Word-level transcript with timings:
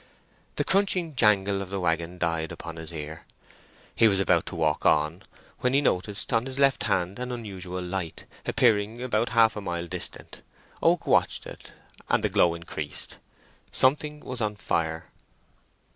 The 0.55 0.63
crunching 0.63 1.15
jangle 1.15 1.61
of 1.61 1.69
the 1.69 1.79
waggon 1.79 2.17
died 2.17 2.51
upon 2.51 2.77
his 2.77 2.91
ear. 2.91 3.21
He 3.95 4.07
was 4.07 4.19
about 4.19 4.47
to 4.47 4.55
walk 4.55 4.83
on, 4.83 5.21
when 5.59 5.73
he 5.73 5.79
noticed 5.81 6.33
on 6.33 6.47
his 6.47 6.57
left 6.57 6.85
hand 6.85 7.19
an 7.19 7.31
unusual 7.31 7.83
light—appearing 7.83 9.03
about 9.03 9.29
half 9.29 9.55
a 9.55 9.61
mile 9.61 9.85
distant. 9.85 10.41
Oak 10.81 11.05
watched 11.05 11.45
it, 11.45 11.71
and 12.09 12.23
the 12.23 12.29
glow 12.29 12.55
increased. 12.55 13.17
Something 13.71 14.21
was 14.21 14.41
on 14.41 14.55
fire. 14.55 15.05